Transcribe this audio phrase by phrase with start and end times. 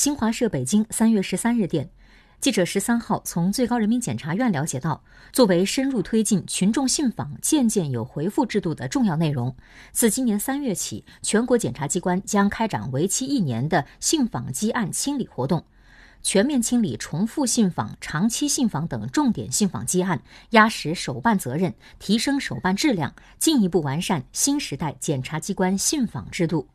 [0.00, 1.90] 新华社北京三月十三日电
[2.40, 9.54] 记者十三号从最高人民检察院了解到作为深入推进群众信访件件有回复制度的重要内容
[9.92, 15.66] 自今年三月起全国检察机关将开展为期一年的信访积案清理活动。
[16.22, 20.22] 全面清理重复信访长期信访等重点信访积案
[20.52, 26.70] 压实首办责任提升首办质量进一步完善新时代检察机关信访制度。